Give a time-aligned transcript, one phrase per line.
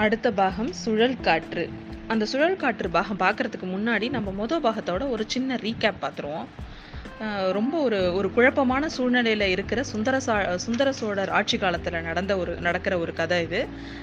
[0.00, 1.64] அடுத்த பாகம் சுழல் காற்று.
[2.06, 6.46] அந்த சுழல் காற்று பாகம் பார்க்கறதுக்கு முன்னாடி நம்ம மொதல் பாகத்தோட ஒரு சின்ன ரீகேப் பார்த்துருவோம்.
[7.52, 12.94] ரொம்ப ஒரு ஒரு குழப்பமான சூழ்நிலையில் இருக்கிற சுந்தர சா சுந்தர சோழர் ஆட்சி காலத்தில் நடந்த ஒரு நடக்கிற
[12.98, 13.60] ஒரு கதை இது.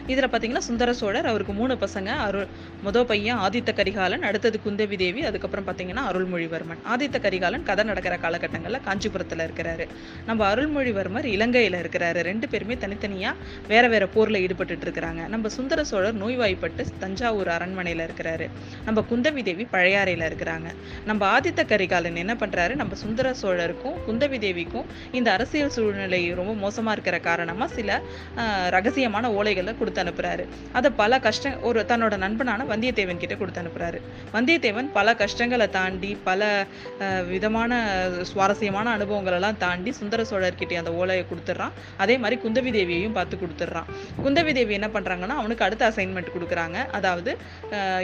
[0.07, 2.45] இதில் பார்த்தீங்கன்னா சுந்தர சோழர் அவருக்கு மூணு பசங்க அருள்
[2.85, 6.81] மொதல் பையன் ஆதித்த கரிகாலன் அடுத்தது குந்தவி தேவி அதுக்கப்புறம் பார்த்தீங்கன்னா அருள்மொழிவர்மன்.
[6.93, 9.87] ஆதித்த கரிகாலன் கதை நடக்கிற காலகட்டங்களில் காஞ்சிபுரத்தில் இருக்கிறாரு.
[10.25, 12.21] நம்ம அருள்மொழிவர்மர் இலங்கையில் இருக்கிறாரு.
[12.29, 13.35] ரெண்டு பேருமே தனித்தனியாக
[13.73, 15.27] வேற வேற போரில் ஈடுபட்டு இருக்கிறாங்க.
[15.27, 18.47] நம்ம சுந்தர சோழர் நோய்வாய்ப்பட்டு தஞ்சாவூர் அரண்மனையில் இருக்கிறாரு.
[18.85, 20.69] நம்ம குந்தவி தேவி பழையாறையில் இருக்கிறாங்க.
[21.09, 26.93] நம்ம ஆதித்த கரிகாலன் என்ன பண்ணுறாரு நம்ம சுந்தர சோழருக்கும் குந்தவி தேவிக்கும் இந்த அரசியல் சூழ்நிலை ரொம்ப மோசமாக
[26.95, 27.99] இருக்கிற காரணமாக சில
[28.75, 30.43] ரகசியமான ஓலைகளை கொடுத்து அனுப்புகிறாரு
[30.77, 33.99] அதை பல கஷ்ட ஒரு தன்னோட நண்பனான வந்தியத்தேவன் கிட்ட கொடுத்து அனுப்புறாரு.
[34.35, 36.41] வந்தியத்தேவன் பல கஷ்டங்களை தாண்டி பல
[37.31, 37.71] விதமான
[38.31, 41.73] சுவாரஸ்யமான அனுபவங்களெல்லாம் தாண்டி சுந்தர சோழர்கிட்ட அந்த ஓலையை கொடுத்துட்றான்.
[42.03, 43.87] அதே மாதிரி குந்தவி தேவியையும் பார்த்து கொடுத்துட்றான்.
[44.25, 46.77] குந்தவி தேவி என்ன பண்ணுறாங்கன்னா அவனுக்கு அடுத்த அசைன்மெண்ட் கொடுக்குறாங்க.
[46.99, 47.31] அதாவது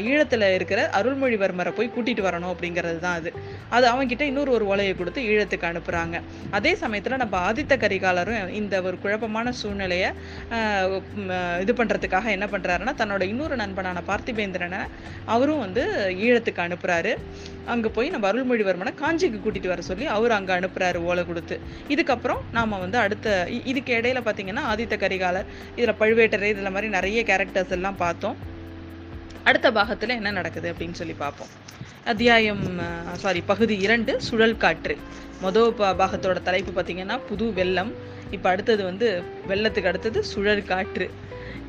[0.10, 3.32] ஈழத்தில் இருக்கிற அருள்மொழிவர்மரை போய் கூட்டிட்டு வரணும் அப்படிங்கிறது தான் அது.
[3.76, 6.16] அது அவன்கிட்ட இன்னொரு ஒரு ஓலையை கொடுத்து ஈழத்துக்கு அனுப்புறாங்க.
[6.52, 8.22] அதே சமயத்துல நம்ம ஆதித்த கரிகாலரும்
[8.54, 10.10] இந்த ஒரு குழப்பமான சூழ்நிலையை
[10.52, 10.96] ஆஹ்,
[11.62, 14.82] இது பண்றதுக்காக என்ன பண்றாருன்னா தன்னோட இன்னொரு நண்பனான பார்த்திபேந்திரனை
[15.26, 15.84] அவரும் வந்து
[16.20, 17.14] ஈழத்துக்கு அனுப்புறாரு.
[17.66, 21.56] அங்க போய் நம்ம அருள்மொழிவர்மனை காஞ்சிக்கு கூட்டிட்டு வர சொல்லி அவர் அங்க அனுப்புறாரு ஓலை கொடுத்து.
[21.90, 23.28] இதுக்கப்புறம் நாம வந்து அடுத்த
[23.66, 28.38] இதுக்கு இடையில பாத்தீங்கன்னா ஆதித்த கரிகாலர் இதுல பழுவேட்டரை இதுல மாதிரி நிறைய கேரக்டர்ஸ் எல்லாம் பார்த்தோம்.
[29.44, 31.52] அடுத்த பாகத்துல என்ன நடக்குது அப்படின்னு சொல்லி பார்ப்போம்.
[32.06, 32.80] அத்தியாயம்
[33.14, 34.98] சாரி பகுதி இரண்டு சுழல் காற்று.
[35.44, 37.94] மொதல் பாகத்தோட தலைப்பு பார்த்தீங்கன்னா புது வெள்ளம்.
[38.32, 41.12] இப்போ அடுத்தது வந்து வெள்ளத்துக்கு அடுத்தது சுழல் காற்று.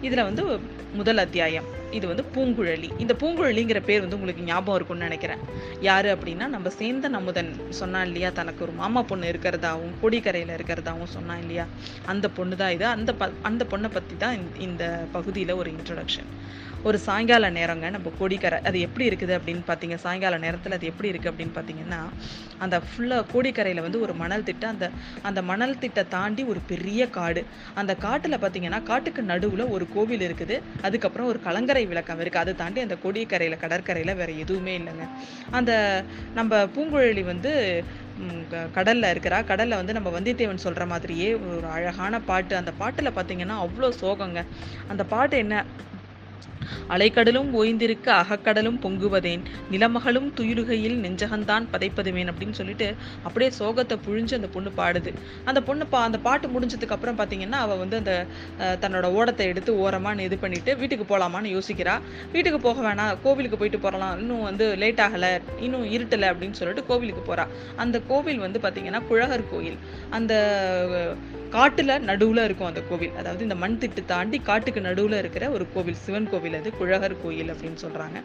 [0.01, 0.61] இதில் வந்து
[0.95, 1.65] முதல் அத்தியாயம்.
[1.91, 2.91] இது வந்து பூங்குழலி.
[2.99, 5.39] இந்த பூங்குழலிங்கிற பேர் வந்து உங்களுக்கு ஞாபகம் இருக்கும்னு நினைக்கிறேன்.
[5.81, 8.31] யார் அப்படின்னா நம்ம சேர்ந்த நமுதன் சொன்னான் இல்லையா?
[8.31, 11.67] தனக்கு ஒரு மாமா பொண்ணு இருக்கிறதாவும் கொடிக்கரையில் இருக்கிறதாவும் சொன்னான் இல்லையா?
[12.07, 12.87] அந்த பொண்ணு தான் இது.
[12.87, 16.31] அந்த ப அந்த பொண்ணை பற்றி தான் இந்த- இந்த பகுதியில் ஒரு இன்ட்ரடக்ஷன்
[16.85, 21.33] ஒரு சாயங்கால நேரங்க நம்ம கோடிக்கரை அது எப்படி இருக்குது அப்படின்னு பார்த்தீங்க சாயங்கால நேரத்தில் அது எப்படி இருக்குது
[21.33, 22.01] அப்படின்னு பார்த்தீங்கன்னா
[22.59, 24.91] அந்த ஃபுல்லாக கோடிக்கரையில் வந்து ஒரு மணல் திட்டம் அந்த
[25.23, 27.45] அந்த மணல் திட்டை தாண்டி ஒரு பெரிய காடு.
[27.75, 30.61] அந்த காட்டில் பார்த்தீங்கன்னா காட்டுக்கு நடுவில் ஒரு கோவில் இருக்குது.
[30.83, 35.09] அதுக்கப்புறம் ஒரு கலங்கரை விளக்கம் இருக்குது அதை தாண்டி அந்த கோடிக்கரையில் கடற்கரையில் வேறு எதுவுமே இல்லைங்க.
[35.51, 37.53] அந்த நம்ம பூங்குழலி வந்து
[38.73, 39.45] கடலில் க- இருக்கிறா.
[39.45, 42.57] கடலில் வந்து நம்ம வந்தியத்தேவன் சொல்கிற மாதிரியே ஒரு அழகான பாட்டு.
[42.57, 44.45] அந்த பாட்டில் பார்த்தீங்கன்னா அவ்வளோ சோகங்க.
[44.89, 45.65] அந்த பாட்டு என்ன
[46.89, 49.43] அலைக்கடலும் ஓய்ந்திருக்க அகக்கடலும் பொங்குவதேன்.
[49.71, 52.89] நிலமகளும் துயிலுகையில் நெஞ்சகந்தான் பதைப்பதுவேன் அப்படின்னு சொல்லிட்டு
[53.23, 55.11] அப்படியே சோகத்தை புழிஞ்சு அந்த பொண்ணு பாடுது.
[55.45, 58.15] அந்த பொண்ணு பா அந்த பாட்டு முடிஞ்சதுக்கு அப்புறம் பார்த்தீங்கன்னா அவள் வந்து அந்த
[58.59, 61.97] அஹ், தன்னோட ஓடத்தை எடுத்து ஓரமான்னு இது பண்ணிட்டு வீட்டுக்கு போகலாமான்னு யோசிக்கிறா.
[62.33, 67.25] வீட்டுக்கு போக வேணாம் கோவிலுக்கு போயிட்டு போகலாம் இன்னும் வந்து லேட் ஆகலை இன்னும் இருட்டலை அப்படின்னு சொல்லிட்டு கோவிலுக்கு
[67.27, 67.47] போறா.
[67.77, 69.79] அந்த கோவில் வந்து பார்த்தீங்கன்னா குழகர் கோயில்.
[70.11, 70.33] அந்த
[71.55, 73.13] காட்டில் நடுவில் இருக்கும் அந்த கோவில்.
[73.21, 77.51] அதாவது இந்த மண் திட்டு தாண்டி காட்டுக்கு நடுவில் இருக்கிற ஒரு கோவில் சிவன் கோவில் அது குழகர் கோயில்
[77.53, 78.19] அப்படின்னு சொல்கிறாங்க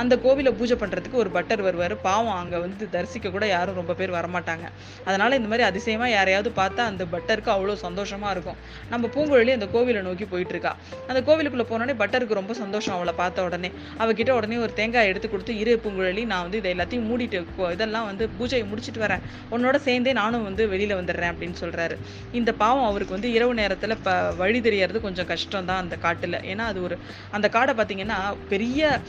[0.00, 1.94] அந்த கோவிலை பூஜை பண்ணுறதுக்கு ஒரு பட்டர் வருவார்.
[2.06, 4.66] பாவம் அங்கே வந்து தரிசிக்க கூட யாரும் ரொம்ப பேர் வரமாட்டாங்க.
[5.06, 8.58] அதனால் இந்த மாதிரி அதிசயமாக யாரையாவது பார்த்தா அந்த பட்டருக்கு அவ்வளோ சந்தோஷமாக இருக்கும்.
[8.92, 10.72] நம்ம பூங்குழலி அந்த கோவிலை நோக்கி போயிட்டு இருக்கா
[11.08, 13.72] அந்த கோவிலுக்குள்ளே போனோடனே பட்டருக்கு ரொம்ப சந்தோஷம் அவளை பார்த்த உடனே.
[14.02, 17.42] அவகிட்ட உடனே ஒரு தேங்காய் எடுத்து கொடுத்து இரு பூங்குழலி நான் வந்து இதை எல்லாத்தையும் மூடிட்டு
[17.78, 19.24] இதெல்லாம் வந்து பூஜையை முடிச்சிட்டு வரேன்.
[19.54, 21.96] உன்னோட சேர்ந்தே நானும் வந்து வெளியில் வந்துடுறேன் அப்படின்னு சொல்கிறாரு
[22.40, 26.32] இந்த பாவம் அவருக்கு வந்து இரவு நேரத்தில் இப்போ வழி தெரியறது கொஞ்சம் கஷ்டம் தான் அந்த காட்டில்.
[26.32, 26.98] ஏன்னா அது ஒரு
[27.30, 28.14] அந்த காடை பார்த்தீங்கன்னா
[28.48, 29.00] பெரிய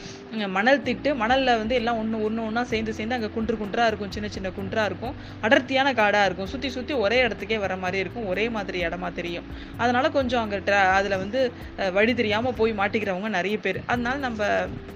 [0.48, 4.28] மணல் திட்டு மணலில் வந்து எல்லாம் ஒன்று ஒன்று ஒன்றா சேர்ந்து சேர்ந்து அங்கே குன்று குன்றாக இருக்கும் சின்ன
[4.28, 5.14] சின்ன குன்றாக இருக்கும்.
[5.40, 6.46] அடர்த்தியான காடாக இருக்கும்.
[6.46, 8.26] சுற்றி சுற்றி ஒரே இடத்துக்கே வர மாதிரி இருக்கும்.
[8.26, 9.44] ஒரே மாதிரி இடமா தெரியும்.
[9.76, 11.52] அதனால் கொஞ்சம் அங்கே tra- அதில் வந்து
[11.92, 13.80] வழி தெரியாமல் போய் மாட்டிக்கிறவங்க நிறைய பேர்.
[13.86, 14.44] அதனால நம்ம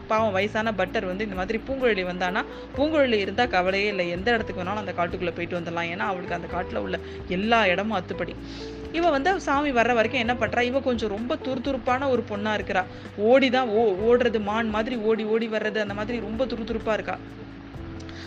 [0.07, 2.45] பாவம் வயசான பட்டர் வந்து இந்த மாதிரி பூங்குழலி வந்தானா
[2.77, 4.09] பூங்குழலி இருந்தால் கவலையே இல்லை.
[4.11, 5.91] எந்த இடத்துக்கு வேணாலும் அந்த காட்டுக்குள்ளே போயிட்டு வந்துடலாம்.
[5.93, 6.99] ஏன்னா அவளுக்கு அந்த காட்டில் உள்ள
[7.29, 8.35] எல்லா இடமும் அத்துப்படி.
[8.95, 10.61] இவ வந்து சாமி வர்ற வரைக்கும் என்ன பண்றா?
[10.61, 12.83] இவ கொஞ்சம் ரொம்ப துருதுருப்பான ஒரு பொண்ணா இருக்கிறா.
[13.25, 17.17] ஓடிதான் ஓ ஓடுறது மான் மாதிரி ஓடி ஓடி வர்றது அந்த மாதிரி ரொம்ப துருதுருப்பா இருக்கா.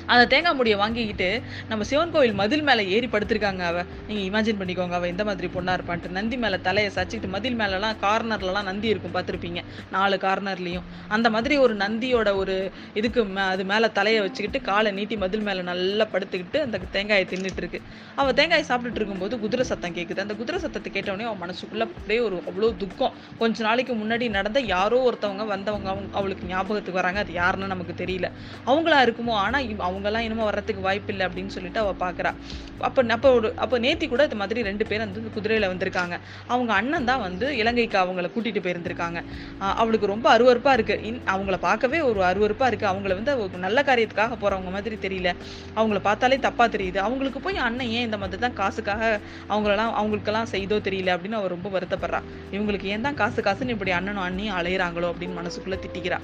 [0.06, 4.92] அந்த தேங்காய் முடியை வாங்கிக்கிட்டு நம்ம சிவன் கோவில் மதில் மேலே ஏறி படுத்திருக்காங்க அவள் நீங்கள் இமேஜின் பண்ணிக்கோங்க
[4.92, 6.10] அவள் எந்த மாதிரி பொண்ணா இருப்பான்ட்டு.
[6.10, 9.64] நந்தி மேலே தலையை சச்சிக்கிட்டு மதில் மேலெலாம் கார்னர்லலாம் நந்தி இருக்கும் பார்த்துருப்பீங்க.
[9.92, 15.18] நாலு கார்னர்லேயும் அந்த மாதிரி ஒரு நந்தியோட ஒரு இதுக்கு மே- அது மேலே தலையை வச்சுக்கிட்டு காலை நீட்டி
[15.18, 17.82] மதில் மேலே நல்லா படுத்துக்கிட்டு அந்த தேங்காயை தின்னுட்டு இருக்கு
[18.16, 22.44] அவள் தேங்காயை சாப்பிட்டுட்டு இருக்கும்போது குதிரை சத்தம் கேட்குது அந்த குதிரை சத்தத்தை கேட்டவொடனே அவன் மனசுக்குள்ளே அப்படியே ஒரு
[22.48, 23.14] அவ்வளோ துக்கம்.
[23.40, 27.20] கொஞ்ச நாளைக்கு முன்னாடி நடந்த யாரோ ஒருத்தவங்க வந்தவங்க அவங்க அவளுக்கு ஞாபகத்துக்கு வராங்க.
[27.20, 28.32] அது யாருன்னு நமக்கு தெரியல.
[28.66, 32.34] அவங்களா இருக்குமோ ஆனால் அவங்கெல்லாம் இன்னமும் வர்றதுக்கு வாய்ப்பு இல்லை அப்படின்னு சொல்லிட்டு அவ பாக்குறா.
[32.80, 36.20] அப்போ அப்போ ஒரு அப்போ நேத்தி கூட இது மாதிரி ரெண்டு பேர் வந்து குதிரையில வந்திருக்காங்க.
[36.48, 39.24] அவங்க அண்ணன் தான் வந்து இலங்கைக்கு அவங்கள கூட்டிட்டு போயிருந்திருக்காங்க.
[39.60, 41.00] அவளுக்கு ரொம்ப அருவருப்பா இருக்கு.
[41.04, 42.88] இன்- அவங்கள பார்க்கவே ஒரு அருவருப்பா இருக்கு.
[42.88, 45.34] அவங்கள வந்து நல்ல காரியத்துக்காக போறவங்க மாதிரி தெரியல.
[45.76, 46.98] அவங்கள பார்த்தாலே தப்பா தெரியுது.
[46.98, 49.20] அவங்களுக்கு போய் அண்ணன் ஏன் இந்த மாதிரி தான் காசுக்காக
[49.50, 52.22] அவங்களெல்லாம் அவங்களுக்கெல்லாம் செய்தோ தெரியல அப்படின்னு அவர் ரொம்ப வருத்தப்படுறா.
[52.52, 56.20] இவங்களுக்கு ஏன் தான் காசு காசுன்னு இப்படி அண்ணனும் அண்ணியும் அலையிறாங்களோ அப்படின்னு மனசுக்குள்ள திட்டிக்கிறா.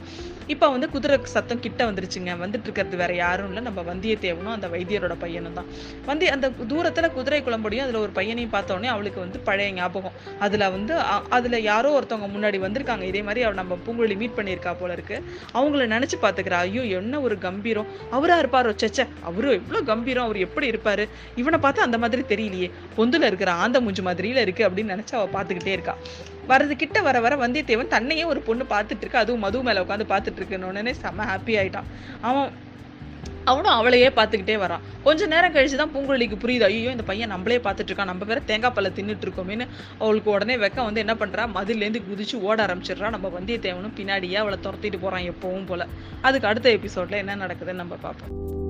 [0.47, 2.37] இப்போ வந்து குதிரை சத்தம் கிட்ட வந்துருச்சுங்க.
[2.37, 3.58] வந்துட்டு இருக்கிறது வேற யாரும் இல்ல.
[3.61, 5.69] நம்ம வந்தியத்தேவனும் அந்த வைத்தியரோட பையனும் தான்
[6.05, 10.17] வந்து அந்த தூரத்துல குதிரை குளம்படியும் அதுல ஒரு பையனையும் பார்த்த உடனே அவளுக்கு வந்து பழைய ஞாபகம்.
[10.39, 10.95] அதுல வந்து
[11.37, 13.03] அதில் அதுல யாரோ ஒருத்தவங்க முன்னாடி வந்திருக்காங்க.
[13.11, 15.15] இதே மாதிரி அவள் நம்ம பூங்குழலி மீட் பண்ணியிருக்கா போல இருக்கு.
[15.57, 17.87] அவங்கள நினைச்சு பார்த்துக்கிறா ஐயோ என்ன ஒரு கம்பீரம்.
[18.17, 18.71] அவராக இருப்பாரோ?
[18.83, 21.05] செச்ச அவரு எவ்வளோ கம்பீரம் அவர் எப்படி இருப்பாரு?
[21.41, 22.69] இவனை பார்த்தா அந்த மாதிரி தெரியலையே.
[22.97, 25.95] பொந்தில் இருக்கிற ஆந்த மூஞ்சு மாதிரியில இருக்கு அப்படின்னு நினைச்சு அவள் பார்த்துக்கிட்டே இருக்கா.
[26.51, 29.23] வரது கிட்ட வர வர வந்தியத்தேவன் தன்னையே ஒரு பொண்ணு பார்த்துட்டு இருக்கு.
[29.23, 31.89] அதுவும் மது மேல உட்காந்து பார்த்துட்டு இருக்குன்னு உடனே செம்ம ஹாப்பி ஆயிட்டான்.
[32.29, 32.49] அவன்
[33.45, 37.91] அவனும் அவளையே பார்த்துக்கிட்டே வரான் கொஞ்ச நேரம் கழிச்சு தான் பூங்குழலிக்கு புரியுது ஐயோ இந்த பையன் நம்மளே பார்த்துட்டு
[37.91, 39.67] இருக்கான் நம்ம வேற தேங்காய் பல்ல தின்னுட்டு இருக்கோமேன்னு
[39.99, 43.09] அவளுக்கு உடனே வெக்கம் வந்து என்ன பண்ணுறா மதிலேருந்து குதிச்சு ஓட ஆரம்பிச்சிடுறா.
[43.09, 45.87] நம்ம வந்தியத்தேவனும் பின்னாடியே அவளை துரத்திட்டு போறான் எப்பவும் போல.
[46.21, 48.68] அதுக்கு அடுத்த எபிசோட்ல என்ன நடக்குதுன்னு நம்ம பார்ப்போம்.